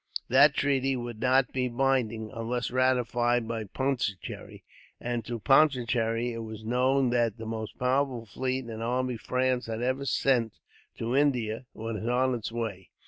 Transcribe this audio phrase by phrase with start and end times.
[0.29, 4.63] That treaty would not be binding, unless ratified by Pondicherry;
[4.99, 9.83] and to Pondicherry it was known that the most powerful fleet and army France had
[9.83, 10.53] ever sent
[10.97, 12.89] to India was on its way.